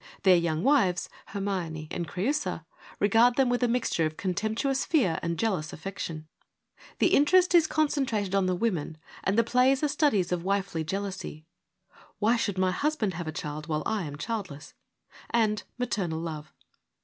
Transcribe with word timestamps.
Their 0.23 0.35
young 0.35 0.63
wives, 0.63 1.09
Hermione 1.27 1.87
and 1.91 2.07
Creiisa, 2.07 2.65
regard 2.99 3.35
them 3.35 3.49
with 3.49 3.61
a 3.61 3.67
mixture 3.67 4.03
of 4.03 4.17
contemptuous 4.17 4.83
fear 4.83 5.19
and 5.21 5.37
jealous 5.37 5.73
affection. 5.73 6.27
The 6.97 7.13
interest 7.13 7.53
is 7.53 7.67
concentrated 7.67 8.33
on 8.33 8.47
the 8.47 8.55
women, 8.55 8.97
and 9.23 9.37
the 9.37 9.43
plays 9.43 9.83
are 9.83 9.87
studies 9.87 10.31
of 10.31 10.43
wifely 10.43 10.83
jealousy 10.83 11.45
—'Why 12.17 12.35
should 12.35 12.57
my 12.57 12.71
husband 12.71 13.13
have 13.13 13.27
a 13.27 13.31
child, 13.31 13.67
while 13.67 13.83
I 13.85 14.05
am 14.05 14.17
childless?'— 14.17 14.73
and 15.29 15.61
maternal 15.77 16.19
love. 16.19 16.51